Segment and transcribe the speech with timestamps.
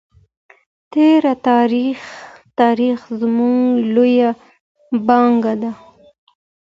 [0.93, 1.23] تېر
[2.59, 3.63] تاریخ زموږ
[3.93, 4.31] لویه
[5.05, 5.71] پانګه ده.